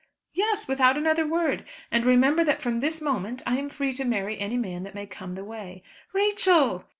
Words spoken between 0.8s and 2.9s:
another word. And remember that from